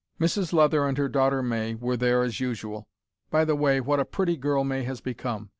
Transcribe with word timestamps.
Mrs 0.19 0.51
Leather 0.51 0.87
and 0.87 0.97
her 0.97 1.07
daughter 1.07 1.43
May 1.43 1.75
were 1.75 1.95
then 1.95 2.23
as 2.23 2.39
usual. 2.39 2.87
By 3.29 3.45
the 3.45 3.55
way, 3.55 3.79
what 3.79 3.99
a 3.99 4.03
pretty 4.03 4.35
girl 4.35 4.63
May 4.63 4.81
has 4.81 4.99
become! 4.99 5.49